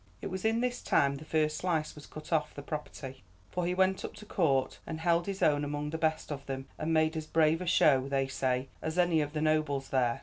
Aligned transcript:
"It 0.19 0.31
was 0.31 0.43
in 0.45 0.63
his 0.63 0.81
time 0.81 1.17
the 1.17 1.25
first 1.25 1.57
slice 1.57 1.93
was 1.93 2.07
cut 2.07 2.33
off 2.33 2.55
the 2.55 2.63
property, 2.63 3.21
for 3.51 3.67
he 3.67 3.75
went 3.75 4.03
up 4.03 4.15
to 4.15 4.25
Court, 4.25 4.79
and 4.87 4.99
held 5.01 5.27
his 5.27 5.43
own 5.43 5.63
among 5.63 5.91
the 5.91 5.97
best 5.99 6.31
of 6.31 6.43
them, 6.47 6.67
and 6.79 6.91
made 6.91 7.15
as 7.15 7.27
brave 7.27 7.61
a 7.61 7.67
show, 7.67 8.07
they 8.09 8.27
say, 8.27 8.69
as 8.81 8.97
any 8.97 9.21
of 9.21 9.33
the 9.33 9.41
nobles 9.41 9.89
there. 9.89 10.19